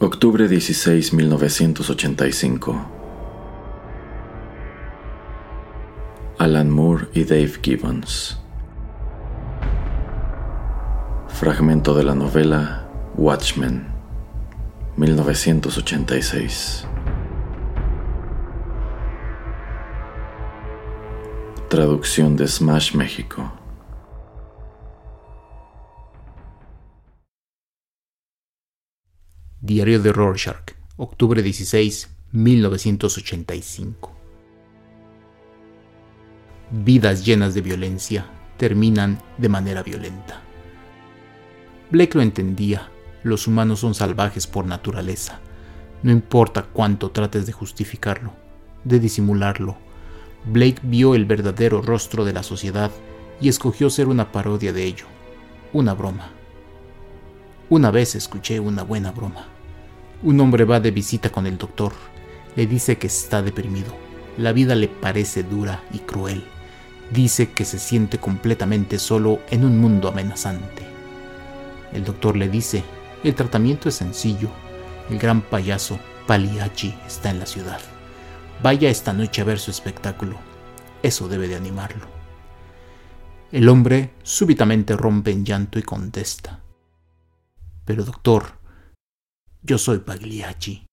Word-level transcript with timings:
Octubre 0.00 0.48
16, 0.48 1.12
1985. 1.12 2.84
Alan 6.36 6.68
Moore 6.68 7.06
y 7.14 7.22
Dave 7.22 7.52
Gibbons. 7.62 8.36
Fragmento 11.28 11.94
de 11.94 12.02
la 12.02 12.16
novela 12.16 12.88
Watchmen, 13.16 13.86
1986. 14.96 16.86
Traducción 21.68 22.34
de 22.34 22.48
Smash 22.48 22.96
México. 22.96 23.63
Diario 29.66 29.98
de 29.98 30.12
Rorschach, 30.12 30.74
octubre 30.98 31.42
16, 31.42 32.10
1985. 32.32 34.12
Vidas 36.70 37.24
llenas 37.24 37.54
de 37.54 37.62
violencia 37.62 38.26
terminan 38.58 39.18
de 39.38 39.48
manera 39.48 39.82
violenta. 39.82 40.42
Blake 41.90 42.14
lo 42.18 42.20
entendía, 42.20 42.90
los 43.22 43.46
humanos 43.46 43.80
son 43.80 43.94
salvajes 43.94 44.46
por 44.46 44.66
naturaleza. 44.66 45.40
No 46.02 46.12
importa 46.12 46.64
cuánto 46.64 47.10
trates 47.10 47.46
de 47.46 47.52
justificarlo, 47.52 48.34
de 48.84 49.00
disimularlo. 49.00 49.78
Blake 50.44 50.82
vio 50.82 51.14
el 51.14 51.24
verdadero 51.24 51.80
rostro 51.80 52.26
de 52.26 52.34
la 52.34 52.42
sociedad 52.42 52.90
y 53.40 53.48
escogió 53.48 53.88
ser 53.88 54.08
una 54.08 54.30
parodia 54.30 54.74
de 54.74 54.84
ello, 54.84 55.06
una 55.72 55.94
broma. 55.94 56.28
Una 57.70 57.90
vez 57.90 58.14
escuché 58.14 58.60
una 58.60 58.82
buena 58.82 59.10
broma. 59.10 59.53
Un 60.24 60.40
hombre 60.40 60.64
va 60.64 60.80
de 60.80 60.90
visita 60.90 61.30
con 61.30 61.46
el 61.46 61.58
doctor. 61.58 61.92
Le 62.56 62.66
dice 62.66 62.96
que 62.96 63.08
está 63.08 63.42
deprimido. 63.42 63.94
La 64.38 64.52
vida 64.52 64.74
le 64.74 64.88
parece 64.88 65.42
dura 65.42 65.84
y 65.92 65.98
cruel. 65.98 66.42
Dice 67.10 67.52
que 67.52 67.66
se 67.66 67.78
siente 67.78 68.16
completamente 68.16 68.98
solo 68.98 69.40
en 69.50 69.66
un 69.66 69.78
mundo 69.78 70.08
amenazante. 70.08 70.82
El 71.92 72.04
doctor 72.04 72.38
le 72.38 72.48
dice, 72.48 72.82
el 73.22 73.34
tratamiento 73.34 73.90
es 73.90 73.96
sencillo. 73.96 74.48
El 75.10 75.18
gran 75.18 75.42
payaso 75.42 75.98
Pagliacci 76.26 76.94
está 77.06 77.28
en 77.28 77.38
la 77.38 77.46
ciudad. 77.46 77.80
Vaya 78.62 78.88
esta 78.88 79.12
noche 79.12 79.42
a 79.42 79.44
ver 79.44 79.58
su 79.58 79.70
espectáculo. 79.70 80.38
Eso 81.02 81.28
debe 81.28 81.48
de 81.48 81.56
animarlo. 81.56 82.06
El 83.52 83.68
hombre 83.68 84.14
súbitamente 84.22 84.96
rompe 84.96 85.32
en 85.32 85.44
llanto 85.44 85.78
y 85.78 85.82
contesta. 85.82 86.60
Pero 87.84 88.04
doctor, 88.04 88.63
yo 89.66 89.78
soy 89.78 89.98
Pagliacci. 89.98 90.84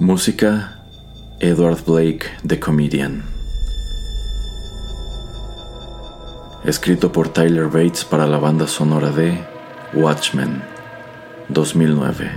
Música 0.00 0.78
Edward 1.40 1.84
Blake, 1.84 2.26
The 2.46 2.60
Comedian. 2.60 3.24
Escrito 6.64 7.10
por 7.10 7.30
Tyler 7.30 7.66
Bates 7.66 8.04
para 8.04 8.24
la 8.28 8.38
banda 8.38 8.68
sonora 8.68 9.10
de 9.10 9.44
Watchmen, 9.94 10.62
2009. 11.48 12.30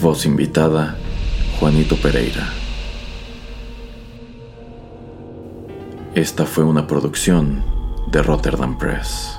Voz 0.00 0.24
invitada, 0.24 0.96
Juanito 1.60 1.96
Pereira. 1.96 2.48
Esta 6.14 6.46
fue 6.46 6.64
una 6.64 6.86
producción 6.86 7.62
de 8.10 8.22
Rotterdam 8.22 8.78
Press. 8.78 9.38